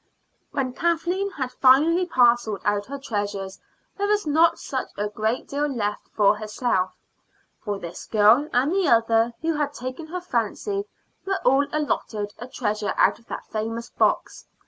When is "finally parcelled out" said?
1.51-2.87